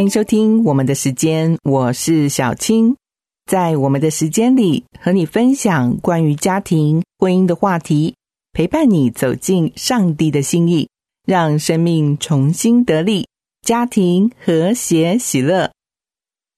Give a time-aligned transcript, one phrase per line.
[0.00, 2.96] 欢迎收听我们的时间，我是小青。
[3.44, 8.14] 在我们的时间里，和你分享关于家庭、婚姻的话题，
[8.54, 10.88] 陪伴你走进上帝的心意，
[11.26, 13.28] 让生命重新得力，
[13.60, 15.70] 家庭和谐喜乐。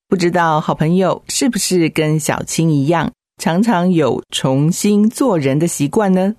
[0.06, 3.10] 不知道好朋友是不是跟小青一样，
[3.42, 6.36] 常常有重新做人的习惯呢？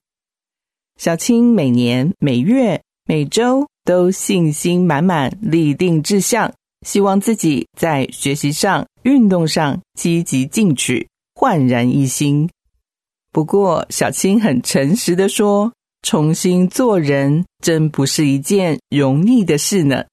[0.97, 6.53] 小青每年、每月、每周都信心满满，立定志向。
[6.83, 12.49] 希望自己在学习上、运动上积极进取，焕然一新。
[13.31, 20.03] 不过，小青很诚实的说：“重新做人真不是一件容易的事呢。”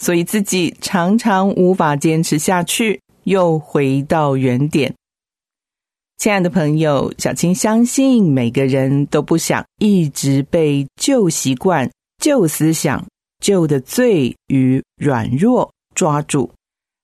[0.00, 4.94] 所以自己常常无法坚持下去，又回到原点。
[6.16, 11.90] 亲爱的朋友，小青相信每个人都不想一直被旧习惯、
[12.22, 13.04] 旧思想。
[13.42, 16.50] 旧的罪与软弱抓住，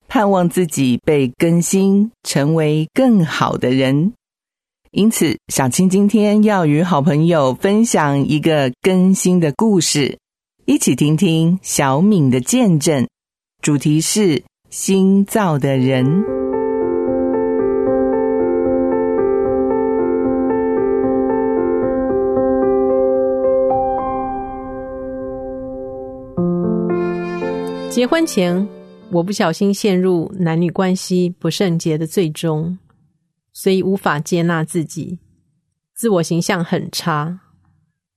[0.06, 4.14] 盼望自己被更新，成为更好的人。
[4.92, 10.18] 因此，小青今天要与好朋友分享一个更新的故事，
[10.64, 13.06] 一起听听小敏的见证。
[13.60, 16.37] 主题是新造的人。
[27.98, 28.68] 结婚前，
[29.10, 32.78] 我不小心陷入男女关系不圣洁的最终，
[33.52, 35.18] 所以无法接纳自己，
[35.96, 37.40] 自我形象很差，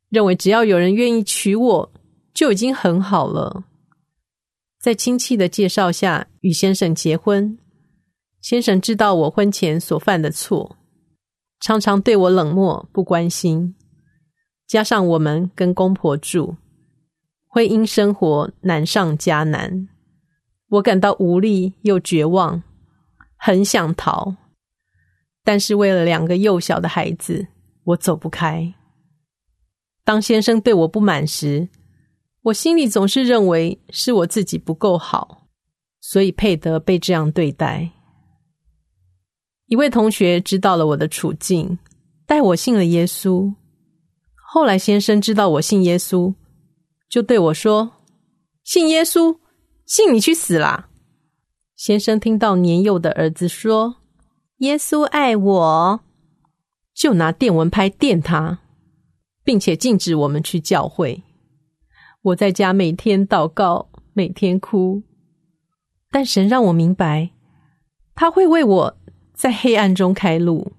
[0.10, 1.92] 认为只要有人愿意娶我，
[2.32, 3.64] 就已经很好了。
[4.80, 7.58] 在亲戚的介绍下与先生结婚，
[8.40, 10.78] 先生知道我婚前所犯的错，
[11.60, 13.74] 常常对我冷漠不关心，
[14.68, 16.56] 加上我们跟公婆住。
[17.54, 19.90] 会因生活难上加难，
[20.70, 22.64] 我感到无力又绝望，
[23.36, 24.34] 很想逃，
[25.44, 27.46] 但是为了两个幼小的孩子，
[27.84, 28.74] 我走不开。
[30.06, 31.68] 当先生对我不满时，
[32.44, 35.50] 我心里总是认为是我自己不够好，
[36.00, 37.92] 所以配得被这样对待。
[39.66, 41.78] 一位同学知道了我的处境，
[42.26, 43.54] 带我信了耶稣。
[44.54, 46.34] 后来先生知道我信耶稣。
[47.12, 47.92] 就对我说
[48.64, 49.38] ：“信耶稣，
[49.86, 50.88] 信你去死啦！”
[51.76, 53.98] 先生听到年幼的儿子说
[54.60, 56.00] “耶稣爱我”，
[56.96, 58.60] 就拿电蚊拍电他，
[59.44, 61.22] 并且禁止我们去教会。
[62.22, 65.04] 我在家每天祷告，每天哭，
[66.10, 67.32] 但神让我明白，
[68.16, 68.98] 他会为我
[69.34, 70.72] 在黑暗中开路，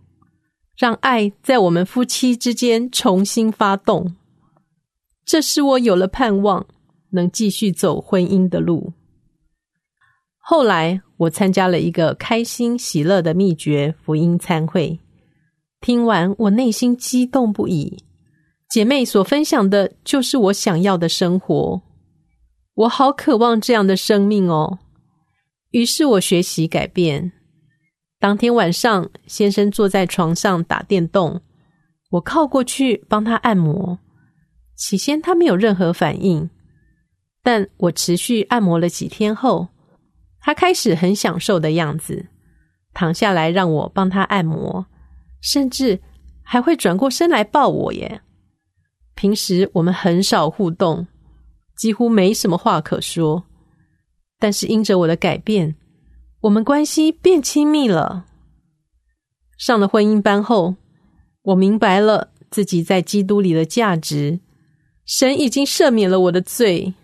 [0.78, 4.16] 让爱在我们夫妻之间重新发动。
[5.24, 6.66] 这使我有了盼望，
[7.10, 8.92] 能继续走婚姻的路。
[10.38, 14.98] 后来，我参加了一个开心喜乐的秘诀福音参会，
[15.80, 18.04] 听完我内心激动不已。
[18.68, 21.82] 姐妹所分享的就是我想要的生活，
[22.74, 24.78] 我好渴望这样的生命哦。
[25.70, 27.32] 于是我学习改变。
[28.18, 31.40] 当天晚上，先生坐在床上打电动，
[32.10, 33.98] 我靠过去帮他按摩。
[34.84, 36.50] 起先他没有任何反应，
[37.40, 39.68] 但我持续按摩了几天后，
[40.40, 42.26] 他开始很享受的样子，
[42.92, 44.84] 躺下来让我帮他按摩，
[45.40, 46.00] 甚至
[46.42, 48.22] 还会转过身来抱我耶。
[49.14, 51.06] 平时我们很少互动，
[51.76, 53.44] 几乎没什么话可说，
[54.40, 55.76] 但是因着我的改变，
[56.40, 58.26] 我们关系变亲密了。
[59.56, 60.74] 上了婚姻班后，
[61.42, 64.40] 我明白了自己在基督里的价值。
[65.04, 66.94] 神已经赦免了我的罪，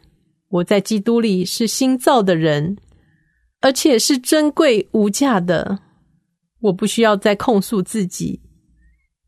[0.49, 2.77] 我在基督里是新造的人，
[3.61, 5.81] 而且是珍贵无价的。
[6.61, 8.41] 我不需要再控诉自己，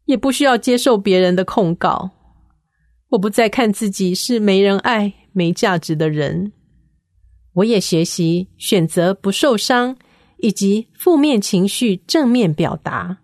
[0.06, 2.11] 也不需要接受别人的控告。
[3.11, 6.52] 我不再看自己是没人爱、没价值的人。
[7.55, 9.96] 我也学习选择不受伤，
[10.38, 13.19] 以及负面情绪正面表达。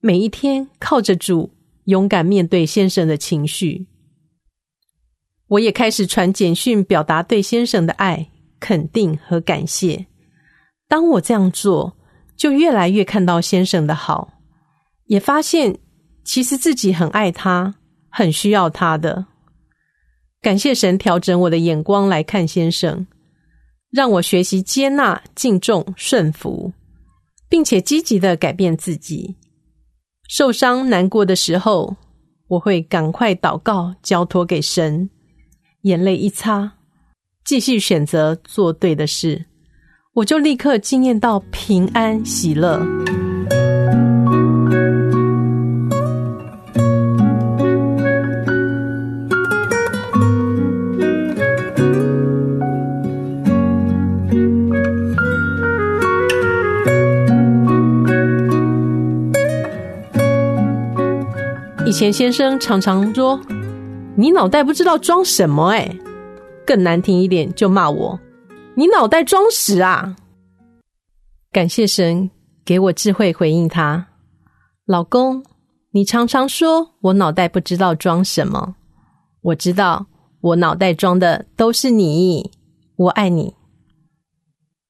[0.00, 1.50] 每一天靠着主，
[1.84, 3.86] 勇敢面对先生的情绪。
[5.48, 8.28] 我也开始传简讯，表达对先生的爱、
[8.58, 10.06] 肯定和感谢。
[10.88, 11.96] 当我这样做，
[12.36, 14.32] 就越来越看到先生的好，
[15.06, 15.78] 也发现
[16.24, 17.74] 其实自己很爱他，
[18.10, 19.26] 很需要他的。
[20.42, 23.06] 感谢神调整我的眼光来看先生，
[23.90, 26.72] 让我学习接纳、敬重、顺服，
[27.48, 29.36] 并且积极的改变自己。
[30.28, 31.96] 受伤难过的时候，
[32.48, 35.08] 我会赶快祷告，交托给神，
[35.86, 36.72] 眼泪一擦，
[37.44, 39.44] 继续选择做对的事。
[40.14, 42.84] 我就立刻惊艳到平安喜乐。
[61.86, 63.40] 以前先生常常说
[64.16, 65.96] ：“你脑袋不知道装什么？”哎，
[66.66, 68.18] 更难听一点就骂我。
[68.74, 70.16] 你脑袋装屎啊！
[71.52, 72.30] 感谢神
[72.64, 74.08] 给我智慧回应他，
[74.84, 75.44] 老公，
[75.92, 78.74] 你常常说我脑袋不知道装什么，
[79.40, 80.06] 我知道
[80.40, 82.50] 我脑袋装的都是你，
[82.96, 83.54] 我爱你。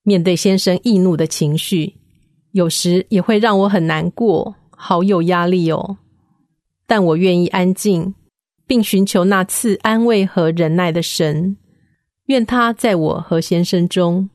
[0.02, 1.94] 面对先生易怒的情绪，
[2.52, 5.98] 有时也会让我很难过，好有压力哦。
[6.86, 8.14] 但我愿意安静，
[8.66, 11.56] 并寻求那次安慰和忍耐的神。
[12.26, 14.28] 愿他在我和先生中，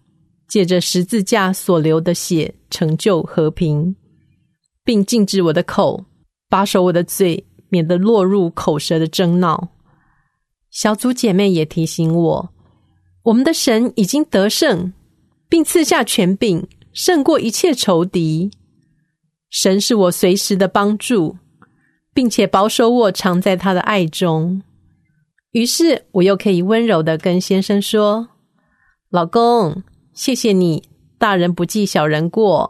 [0.48, 3.96] 借着十字架所流的血成就和平，
[4.84, 6.06] 并禁止我的口，
[6.50, 9.70] 把守我的嘴，免得落入口舌的争闹。
[10.70, 12.50] 小组姐妹也提醒我，
[13.24, 14.94] 我们的神已经得胜，
[15.50, 18.50] 并赐下权柄，胜过一切仇敌。
[19.50, 21.36] 神是我随时的帮助，
[22.14, 24.62] 并且保守我常在他的爱中。
[25.52, 28.30] 于是我又可以温柔的跟先生说
[29.12, 30.84] ：“老公，谢谢你，
[31.18, 32.70] 大人不计小人过。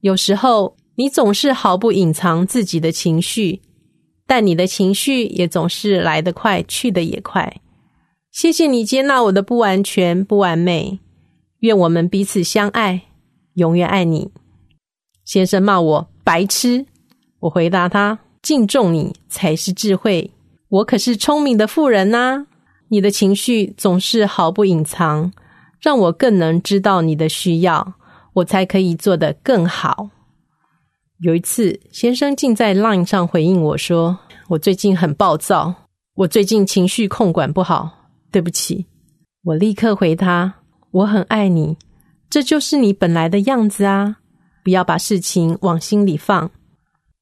[0.00, 3.60] 有时候你总是毫不隐藏自己的情绪，
[4.26, 7.60] 但你的情绪也总是来得快，去得也快。
[8.32, 11.00] 谢谢你接纳我的不完全、不完美。
[11.60, 13.02] 愿我们彼此相爱，
[13.54, 14.30] 永远爱你。”
[15.24, 16.86] 先生骂我白痴，
[17.40, 20.30] 我回答他：“敬重你才是智慧。”
[20.70, 22.46] 我可是聪明的妇人呐！
[22.90, 25.32] 你的情绪总是毫不隐藏，
[25.80, 27.94] 让我更能知道你的需要，
[28.34, 30.10] 我才可以做得更好。
[31.18, 34.16] 有一次，先生竟在 LINE 上回应我说
[34.50, 35.74] ：“我最近很暴躁，
[36.14, 37.90] 我最近情绪控管不好，
[38.30, 38.86] 对不起。”
[39.42, 40.54] 我立刻回他
[40.92, 41.76] ：“我很爱你，
[42.30, 44.18] 这就是你本来的样子啊！
[44.62, 46.48] 不要把事情往心里放。”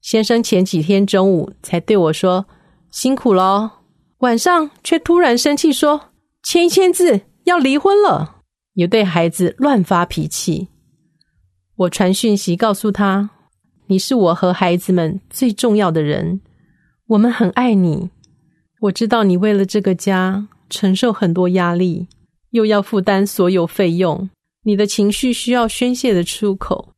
[0.05, 2.45] 先生前几天中午才对我说。
[2.91, 3.79] 辛苦了，
[4.19, 5.99] 晚上却突然生气说
[6.43, 8.43] 签一签字要离婚了，
[8.75, 10.67] 也对孩子乱发脾气。
[11.75, 13.31] 我传讯息告诉他，
[13.87, 16.39] 你是我和孩子们最重要的人，
[17.07, 18.11] 我们很爱你。
[18.81, 22.07] 我知道你为了这个家承受很多压力，
[22.51, 24.29] 又要负担所有费用，
[24.61, 26.94] 你的情绪需要宣泄的出口。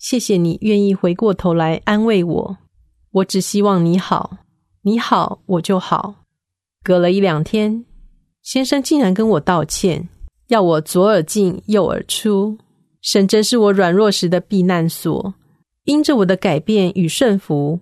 [0.00, 2.56] 谢谢你愿意回过头来安慰我，
[3.10, 4.38] 我只希望你好。
[4.80, 6.14] 你好，我就好。
[6.82, 7.84] 隔了一两天，
[8.40, 10.08] 先生竟然跟我道歉，
[10.48, 12.56] 要我左耳进右耳出。
[13.02, 15.34] 神真是我软弱时的避难所。
[15.84, 17.78] 因着我的改变与顺服，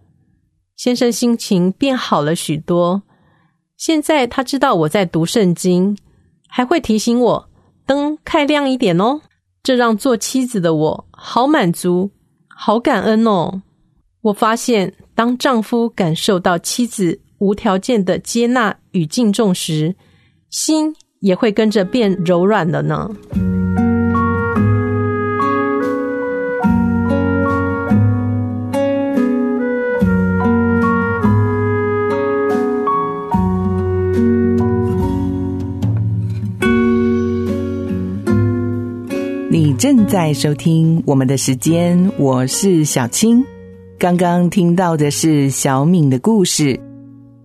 [0.75, 3.01] 先生心情变好了许多。
[3.77, 5.97] 现在他知道我在读圣经，
[6.49, 7.49] 还会提醒我
[7.87, 9.21] 灯开亮一点哦。
[9.63, 12.11] 这让做妻子的我好满足，
[12.49, 13.63] 好感恩哦。
[14.23, 14.95] 我发现。
[15.19, 19.97] 当丈夫感受到妻子无条件的接纳与敬重时，
[20.49, 23.11] 心也会跟着变柔软了呢。
[39.79, 43.45] 正在收听我们的时间，我是小青。
[43.97, 46.81] 刚刚听到的是小敏的故事。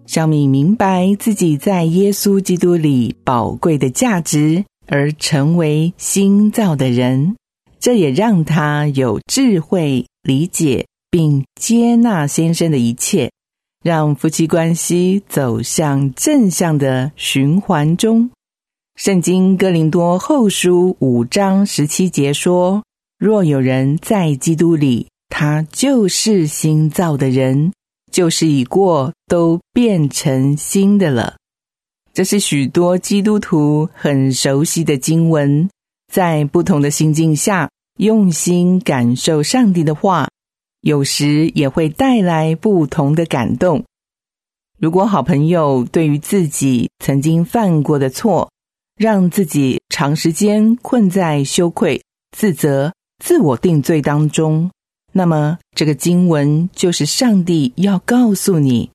[0.07, 7.35] 小敏明白自己在耶稣基督里宝贵的价值，而成为新造的人。
[7.79, 13.29] 这也让他有智慧理解并接纳先生的一切，
[13.83, 18.31] 让夫妻关系走向正向的循环中。
[18.95, 22.83] 圣经哥林多后书五章十七节说
[23.17, 27.73] ：“若有人在基督里。”他就是新造的人，
[28.11, 31.37] 就是已过都变成新的了。
[32.13, 35.67] 这是许多基督徒很熟悉的经文，
[36.13, 40.29] 在不同的心境下，用心感受上帝的话，
[40.81, 43.83] 有时也会带来不同的感动。
[44.77, 48.51] 如果好朋友对于自己曾经犯过的错，
[49.03, 54.71] 让自己长时间困在羞愧、自责、自我定罪当中，
[55.11, 58.91] 那么这个经文就是上帝要告诉你：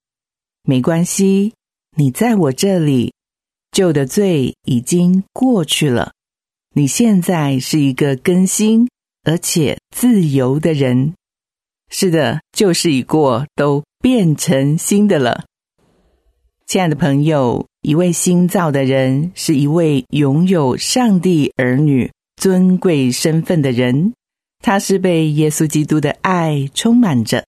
[0.63, 1.53] 没关系，
[1.95, 3.13] 你在我这里，
[3.71, 6.13] 旧的罪已经过去了。
[6.75, 8.89] 你现在是一个更新
[9.25, 11.13] 而且自由的人。
[11.91, 15.45] 是的，旧事已过，都变成新的了。
[16.67, 24.13] 亲爱的朋友，一位新造的人是一位拥有上帝儿女尊贵身份的人，
[24.63, 27.47] 他是被耶稣基督的爱充满着。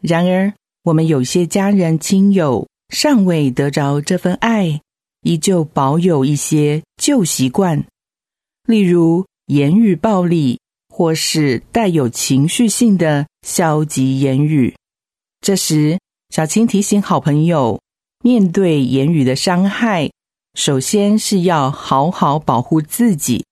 [0.00, 0.52] 然而，
[0.82, 4.80] 我们有些家人亲友尚未得着这份爱，
[5.20, 7.84] 依旧保有一些旧习惯，
[8.66, 14.74] 例如言语暴力，或是带有情绪性的消极言语。
[15.40, 16.00] 这时，
[16.30, 17.80] 小青提醒好朋友。
[18.22, 20.10] 面对言语的伤害，
[20.54, 23.44] 首先是要好好保护自己。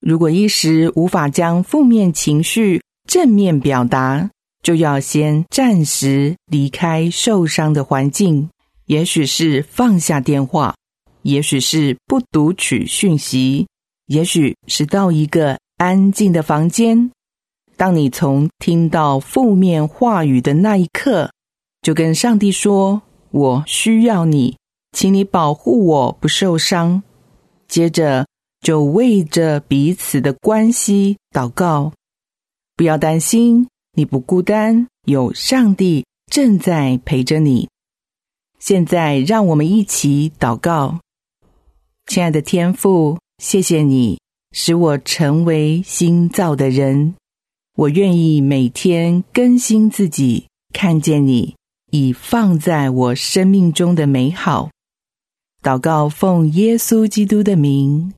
[0.00, 4.28] 如果一时无法将负面情绪正面表达，
[4.60, 8.50] 就要先暂时离开受伤的环境。
[8.86, 10.74] 也许是放下电话，
[11.22, 13.68] 也许是不读取讯息，
[14.06, 17.12] 也许是到一个安静的房间。
[17.76, 21.30] 当你从听到负面话语的那一刻，
[21.82, 23.00] 就跟上帝说。
[23.32, 24.56] 我需要你，
[24.92, 27.02] 请你保护我不受伤。
[27.66, 28.26] 接着
[28.60, 31.92] 就为着彼此的关系祷告，
[32.76, 37.68] 不要担心，你不孤单，有上帝正在陪着你。
[38.58, 41.00] 现在让我们一起祷告，
[42.06, 44.20] 亲爱的天父，谢谢你
[44.52, 47.14] 使我成为新造的人，
[47.76, 51.56] 我愿意每天更新自己，看见你。
[51.92, 54.70] 已放在我生命中的美好，
[55.62, 58.14] 祷告奉耶稣基督的名，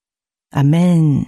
[0.50, 1.26] 阿门。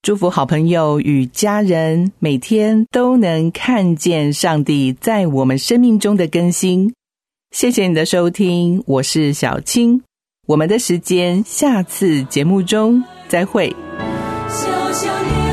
[0.00, 6.94] 祝福好朋友与家人每天都能看见上帝在我们生命中的更新。
[7.50, 10.00] 谢谢你的收听，我是小青。
[10.46, 13.74] 我们的时间，下次节目中再会。
[14.48, 15.47] 世界。